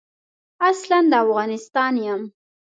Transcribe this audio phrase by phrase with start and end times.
[0.69, 2.21] اصلاً د افغانستان یم.